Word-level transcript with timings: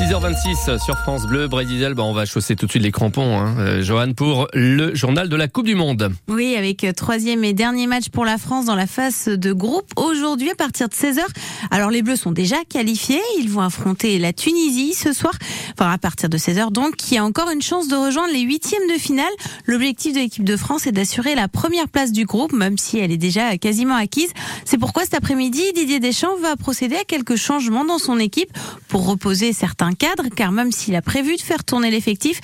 6h26 0.00 0.82
sur 0.82 0.96
France 0.96 1.26
Bleu, 1.26 1.46
Brésil, 1.46 1.92
bah 1.94 2.04
on 2.04 2.14
va 2.14 2.24
chausser 2.24 2.56
tout 2.56 2.64
de 2.64 2.70
suite 2.70 2.82
les 2.82 2.90
crampons, 2.90 3.38
hein. 3.38 3.54
Euh, 3.58 3.82
Johan, 3.82 4.14
pour 4.14 4.48
le 4.54 4.94
journal 4.94 5.28
de 5.28 5.36
la 5.36 5.46
Coupe 5.46 5.66
du 5.66 5.74
Monde. 5.74 6.10
Oui, 6.26 6.56
avec 6.56 6.84
euh, 6.84 6.92
troisième 6.92 7.44
et 7.44 7.52
dernier 7.52 7.86
match 7.86 8.08
pour 8.08 8.24
la 8.24 8.38
France 8.38 8.64
dans 8.64 8.76
la 8.76 8.86
phase 8.86 9.26
de 9.26 9.52
groupe 9.52 9.92
aujourd'hui 9.96 10.48
à 10.48 10.54
partir 10.54 10.88
de 10.88 10.94
16h. 10.94 11.20
Alors 11.70 11.90
les 11.90 12.00
Bleus 12.00 12.16
sont 12.16 12.32
déjà 12.32 12.56
qualifiés, 12.66 13.20
ils 13.38 13.50
vont 13.50 13.60
affronter 13.60 14.18
la 14.18 14.32
Tunisie 14.32 14.94
ce 14.94 15.12
soir, 15.12 15.34
enfin 15.74 15.90
à 15.90 15.98
partir 15.98 16.30
de 16.30 16.38
16h 16.38 16.72
donc, 16.72 16.96
qui 16.96 17.18
a 17.18 17.24
encore 17.24 17.50
une 17.50 17.60
chance 17.60 17.86
de 17.88 17.96
rejoindre 17.96 18.32
les 18.32 18.40
huitièmes 18.40 18.88
de 18.88 18.98
finale. 18.98 19.32
L'objectif 19.66 20.14
de 20.14 20.20
l'équipe 20.20 20.44
de 20.44 20.56
France 20.56 20.86
est 20.86 20.92
d'assurer 20.92 21.34
la 21.34 21.46
première 21.46 21.88
place 21.88 22.10
du 22.10 22.24
groupe, 22.24 22.54
même 22.54 22.78
si 22.78 22.98
elle 22.98 23.12
est 23.12 23.18
déjà 23.18 23.58
quasiment 23.58 23.96
acquise. 23.96 24.30
C'est 24.64 24.78
pourquoi 24.78 25.02
cet 25.02 25.12
après-midi, 25.12 25.60
Didier 25.74 26.00
Deschamps 26.00 26.38
va 26.40 26.56
procéder 26.56 26.96
à 26.96 27.04
quelques 27.04 27.36
changements 27.36 27.84
dans 27.84 27.98
son 27.98 28.18
équipe 28.18 28.50
pour 28.88 29.06
reposer 29.06 29.52
certains 29.52 29.89
cadre, 29.92 30.24
car 30.34 30.52
même 30.52 30.72
s'il 30.72 30.96
a 30.96 31.02
prévu 31.02 31.36
de 31.36 31.40
faire 31.40 31.64
tourner 31.64 31.90
l'effectif, 31.90 32.40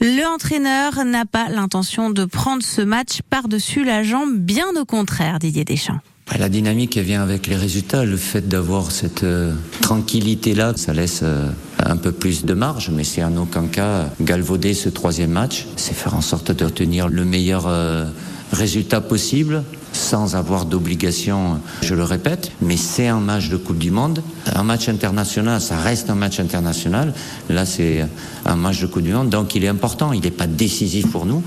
le 0.00 0.24
entraîneur 0.26 1.04
n'a 1.04 1.24
pas 1.24 1.48
l'intention 1.48 2.10
de 2.10 2.24
prendre 2.24 2.62
ce 2.62 2.82
match 2.82 3.20
par-dessus 3.30 3.84
la 3.84 4.02
jambe, 4.02 4.36
bien 4.36 4.68
au 4.80 4.84
contraire, 4.84 5.38
Didier 5.38 5.64
Deschamps. 5.64 6.00
Bah, 6.30 6.36
la 6.38 6.48
dynamique 6.50 6.98
vient 6.98 7.22
avec 7.22 7.46
les 7.46 7.56
résultats. 7.56 8.04
Le 8.04 8.18
fait 8.18 8.46
d'avoir 8.46 8.90
cette 8.90 9.24
euh, 9.24 9.54
tranquillité-là, 9.80 10.74
ça 10.76 10.92
laisse 10.92 11.20
euh, 11.22 11.48
un 11.78 11.96
peu 11.96 12.12
plus 12.12 12.44
de 12.44 12.52
marge, 12.52 12.90
mais 12.90 13.04
c'est 13.04 13.24
en 13.24 13.34
aucun 13.36 13.66
cas 13.66 14.10
galvauder 14.20 14.74
ce 14.74 14.90
troisième 14.90 15.30
match. 15.30 15.66
C'est 15.76 15.94
faire 15.94 16.14
en 16.14 16.20
sorte 16.20 16.52
de 16.52 16.64
retenir 16.66 17.08
le 17.08 17.24
meilleur 17.24 17.66
euh, 17.66 18.04
résultat 18.52 19.00
possible 19.00 19.62
sans 20.08 20.36
avoir 20.36 20.64
d'obligation, 20.64 21.60
je 21.82 21.94
le 21.94 22.02
répète, 22.02 22.52
mais 22.62 22.78
c'est 22.78 23.08
un 23.08 23.20
match 23.20 23.50
de 23.50 23.58
Coupe 23.58 23.76
du 23.76 23.90
Monde. 23.90 24.22
Un 24.54 24.62
match 24.62 24.88
international, 24.88 25.60
ça 25.60 25.76
reste 25.76 26.08
un 26.08 26.14
match 26.14 26.40
international. 26.40 27.12
Là, 27.50 27.66
c'est 27.66 28.06
un 28.46 28.56
match 28.56 28.80
de 28.80 28.86
Coupe 28.86 29.02
du 29.02 29.12
Monde, 29.12 29.28
donc 29.28 29.54
il 29.54 29.64
est 29.64 29.68
important. 29.68 30.14
Il 30.14 30.22
n'est 30.22 30.30
pas 30.30 30.46
décisif 30.46 31.10
pour 31.10 31.26
nous, 31.26 31.42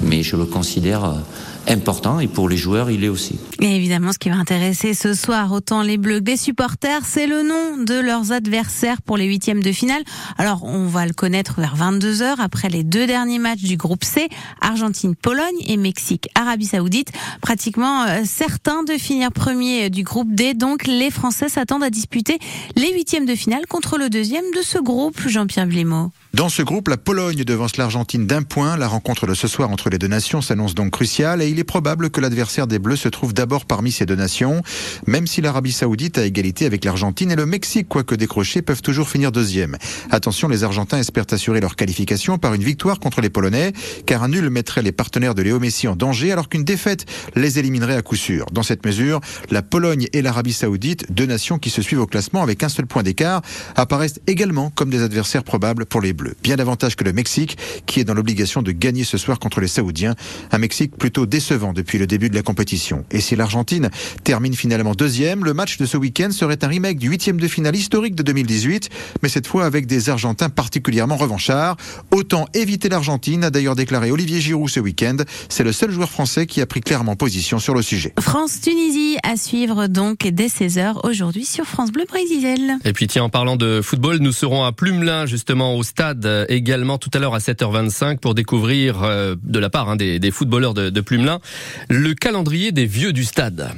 mais 0.00 0.22
je 0.22 0.36
le 0.36 0.44
considère 0.44 1.22
important 1.68 2.20
et 2.20 2.26
pour 2.26 2.48
les 2.48 2.56
joueurs, 2.56 2.90
il 2.90 3.04
est 3.04 3.08
aussi. 3.08 3.38
Et 3.60 3.76
évidemment, 3.76 4.12
ce 4.12 4.18
qui 4.18 4.28
va 4.28 4.36
intéresser 4.36 4.94
ce 4.94 5.14
soir 5.14 5.52
autant 5.52 5.82
les 5.82 5.96
Bleus 5.96 6.20
que 6.20 6.30
les 6.30 6.36
supporters, 6.36 7.04
c'est 7.04 7.26
le 7.26 7.42
nom 7.42 7.82
de 7.84 7.94
leurs 7.94 8.32
adversaires 8.32 9.02
pour 9.02 9.16
les 9.16 9.24
huitièmes 9.26 9.62
de 9.62 9.72
finale. 9.72 10.02
Alors, 10.38 10.64
on 10.64 10.86
va 10.86 11.06
le 11.06 11.12
connaître 11.12 11.60
vers 11.60 11.76
22 11.76 12.22
h 12.22 12.34
après 12.38 12.68
les 12.68 12.82
deux 12.82 13.06
derniers 13.06 13.38
matchs 13.38 13.62
du 13.62 13.76
groupe 13.76 14.04
C, 14.04 14.28
Argentine-Pologne 14.60 15.56
et 15.66 15.76
Mexique-Arabie 15.76 16.66
Saoudite. 16.66 17.12
Pratiquement 17.40 18.04
euh, 18.04 18.22
certains 18.24 18.82
de 18.84 18.92
finir 18.92 19.32
premier 19.32 19.90
du 19.90 20.02
groupe 20.02 20.34
D, 20.34 20.54
donc 20.54 20.86
les 20.86 21.10
Français 21.10 21.48
s'attendent 21.48 21.84
à 21.84 21.90
disputer 21.90 22.38
les 22.76 22.92
huitièmes 22.92 23.26
de 23.26 23.34
finale 23.34 23.66
contre 23.68 23.98
le 23.98 24.10
deuxième 24.10 24.44
de 24.56 24.62
ce 24.62 24.78
groupe, 24.78 25.20
Jean-Pierre 25.26 25.66
Vlémo. 25.66 26.10
Dans 26.34 26.48
ce 26.48 26.62
groupe, 26.62 26.88
la 26.88 26.96
Pologne 26.96 27.44
devance 27.44 27.76
l'Argentine 27.76 28.26
d'un 28.26 28.42
point. 28.42 28.76
La 28.76 28.88
rencontre 28.88 29.26
de 29.26 29.34
ce 29.34 29.46
soir 29.46 29.70
entre 29.70 29.88
les 29.88 29.93
deux 29.98 30.08
nations 30.08 30.40
s'annonce 30.40 30.74
donc 30.74 30.90
cruciale 30.90 31.42
et 31.42 31.48
il 31.48 31.58
est 31.58 31.64
probable 31.64 32.10
que 32.10 32.20
l'adversaire 32.20 32.66
des 32.66 32.78
Bleus 32.78 32.96
se 32.96 33.08
trouve 33.08 33.32
d'abord 33.32 33.64
parmi 33.66 33.92
ces 33.92 34.06
deux 34.06 34.16
nations, 34.16 34.62
même 35.06 35.26
si 35.26 35.40
l'Arabie 35.40 35.72
Saoudite 35.72 36.18
a 36.18 36.24
égalité 36.24 36.66
avec 36.66 36.84
l'Argentine 36.84 37.30
et 37.30 37.36
le 37.36 37.46
Mexique, 37.46 37.88
quoique 37.88 38.14
décrochés, 38.14 38.62
peuvent 38.62 38.82
toujours 38.82 39.08
finir 39.08 39.32
deuxième. 39.32 39.76
Attention, 40.10 40.48
les 40.48 40.64
Argentins 40.64 40.98
espèrent 40.98 41.26
assurer 41.30 41.60
leur 41.60 41.76
qualification 41.76 42.38
par 42.38 42.54
une 42.54 42.62
victoire 42.62 43.00
contre 43.00 43.20
les 43.20 43.30
Polonais, 43.30 43.72
car 44.06 44.22
un 44.22 44.28
nul 44.28 44.50
mettrait 44.50 44.82
les 44.82 44.92
partenaires 44.92 45.34
de 45.34 45.42
Léo 45.42 45.58
Messi 45.58 45.88
en 45.88 45.96
danger, 45.96 46.32
alors 46.32 46.48
qu'une 46.48 46.64
défaite 46.64 47.06
les 47.34 47.58
éliminerait 47.58 47.96
à 47.96 48.02
coup 48.02 48.16
sûr. 48.16 48.46
Dans 48.52 48.62
cette 48.62 48.84
mesure, 48.86 49.20
la 49.50 49.62
Pologne 49.62 50.08
et 50.12 50.22
l'Arabie 50.22 50.52
Saoudite, 50.52 51.12
deux 51.12 51.26
nations 51.26 51.58
qui 51.58 51.70
se 51.70 51.82
suivent 51.82 52.00
au 52.00 52.06
classement 52.06 52.42
avec 52.42 52.62
un 52.62 52.68
seul 52.68 52.86
point 52.86 53.02
d'écart, 53.02 53.42
apparaissent 53.76 54.20
également 54.26 54.70
comme 54.70 54.90
des 54.90 55.02
adversaires 55.02 55.44
probables 55.44 55.86
pour 55.86 56.00
les 56.00 56.12
Bleus 56.12 56.36
bien 56.42 56.56
davantage 56.56 56.94
que 56.94 57.04
le 57.04 57.12
Mexique, 57.12 57.56
qui 57.86 58.00
est 58.00 58.04
dans 58.04 58.14
l'obligation 58.14 58.62
de 58.62 58.70
gagner 58.70 59.04
ce 59.04 59.18
soir 59.18 59.38
contre 59.38 59.60
les 59.60 59.68
Saoudiens. 59.74 60.14
Un 60.52 60.58
Mexique 60.58 60.96
plutôt 60.96 61.26
décevant 61.26 61.72
depuis 61.72 61.98
le 61.98 62.06
début 62.06 62.30
de 62.30 62.34
la 62.34 62.42
compétition. 62.42 63.04
Et 63.10 63.20
si 63.20 63.36
l'Argentine 63.36 63.90
termine 64.22 64.54
finalement 64.54 64.94
deuxième, 64.94 65.44
le 65.44 65.54
match 65.54 65.78
de 65.78 65.86
ce 65.86 65.96
week-end 65.96 66.30
serait 66.30 66.64
un 66.64 66.68
remake 66.68 66.98
du 66.98 67.08
huitième 67.08 67.40
de 67.40 67.48
finale 67.48 67.76
historique 67.76 68.14
de 68.14 68.22
2018, 68.22 68.88
mais 69.22 69.28
cette 69.28 69.46
fois 69.46 69.64
avec 69.64 69.86
des 69.86 70.08
Argentins 70.08 70.48
particulièrement 70.48 71.16
revanchards. 71.16 71.76
Autant 72.10 72.46
éviter 72.54 72.88
l'Argentine, 72.88 73.44
a 73.44 73.50
d'ailleurs 73.50 73.76
déclaré 73.76 74.10
Olivier 74.10 74.40
Giroud 74.40 74.68
ce 74.68 74.80
week-end. 74.80 75.16
C'est 75.48 75.64
le 75.64 75.72
seul 75.72 75.90
joueur 75.90 76.10
français 76.10 76.46
qui 76.46 76.60
a 76.60 76.66
pris 76.66 76.80
clairement 76.80 77.16
position 77.16 77.58
sur 77.58 77.74
le 77.74 77.82
sujet. 77.82 78.12
France-Tunisie 78.20 79.16
à 79.22 79.36
suivre 79.36 79.86
donc 79.88 80.28
dès 80.28 80.46
16h 80.46 81.06
aujourd'hui 81.08 81.44
sur 81.44 81.64
France 81.64 81.90
Bleu 81.90 82.04
Brésil. 82.08 82.78
Et 82.84 82.92
puis 82.92 83.06
tiens, 83.06 83.24
en 83.24 83.28
parlant 83.28 83.56
de 83.56 83.80
football, 83.82 84.18
nous 84.18 84.32
serons 84.32 84.64
à 84.64 84.72
Plumelin 84.72 85.26
justement 85.26 85.76
au 85.76 85.82
stade 85.82 86.46
également 86.48 86.98
tout 86.98 87.10
à 87.14 87.18
l'heure 87.18 87.34
à 87.34 87.38
7h25 87.38 88.18
pour 88.18 88.34
découvrir 88.34 89.02
euh, 89.02 89.34
de 89.42 89.58
la 89.58 89.63
part 89.70 89.88
hein, 89.88 89.96
des, 89.96 90.30
footballeurs 90.30 90.74
de, 90.74 90.90
de 90.90 91.00
Plumelin 91.00 91.40
le 91.88 92.14
calendrier 92.14 92.72
des 92.72 92.86
vieux 92.86 93.12
du 93.12 93.24
stade. 93.24 93.70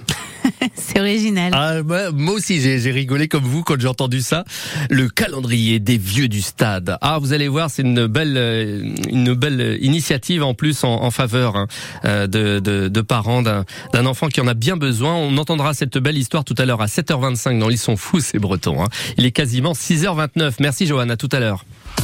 c'est 0.74 1.00
original. 1.00 1.52
Ah, 1.54 1.82
moi 2.12 2.34
aussi, 2.34 2.60
j'ai 2.60 2.90
rigolé 2.90 3.28
comme 3.28 3.44
vous 3.44 3.62
quand 3.62 3.80
j'ai 3.80 3.88
entendu 3.88 4.20
ça. 4.20 4.44
Le 4.90 5.08
calendrier 5.08 5.78
des 5.80 5.98
vieux 5.98 6.28
du 6.28 6.42
stade. 6.42 6.96
Ah, 7.00 7.18
vous 7.20 7.32
allez 7.32 7.48
voir, 7.48 7.70
c'est 7.70 7.82
une 7.82 8.06
belle, 8.06 8.36
euh, 8.36 8.94
une 9.10 9.34
belle 9.34 9.78
initiative 9.80 10.42
en 10.42 10.54
plus 10.54 10.84
en, 10.84 11.10
faveur 11.10 11.56
hein, 11.56 11.66
euh, 12.04 12.26
de, 12.26 12.58
de, 12.58 12.88
de, 12.88 13.00
parents 13.00 13.42
d'un 13.42 14.06
enfant 14.06 14.28
qui 14.28 14.40
en 14.40 14.46
a 14.46 14.54
bien 14.54 14.76
besoin. 14.76 15.14
On 15.14 15.36
entendra 15.38 15.74
cette 15.74 15.98
belle 15.98 16.18
histoire 16.18 16.44
tout 16.44 16.54
à 16.58 16.64
l'heure 16.64 16.82
à 16.82 16.86
7h25 16.86 17.58
dans 17.58 17.70
Ils 17.70 17.78
sont 17.78 17.96
fous, 17.96 18.20
ces 18.20 18.38
Bretons. 18.38 18.82
Hein. 18.82 18.88
Il 19.16 19.24
est 19.24 19.32
quasiment 19.32 19.72
6h29. 19.72 20.54
Merci, 20.60 20.86
Johanna. 20.86 21.14
À 21.14 21.16
tout 21.16 21.28
à 21.32 21.40
l'heure. 21.40 21.64